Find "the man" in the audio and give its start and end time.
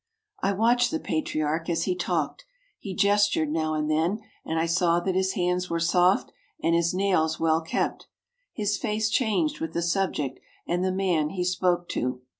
10.83-11.29